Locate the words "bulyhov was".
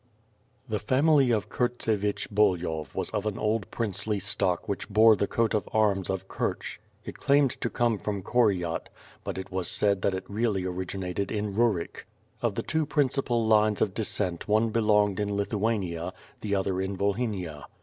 2.33-3.11